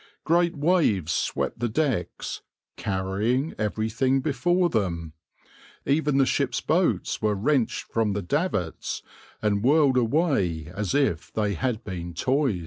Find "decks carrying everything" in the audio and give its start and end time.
1.69-4.19